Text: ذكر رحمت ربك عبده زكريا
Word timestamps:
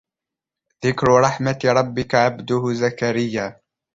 ذكر 0.85 1.07
رحمت 1.17 1.65
ربك 1.65 2.15
عبده 2.15 2.73
زكريا 2.73 3.61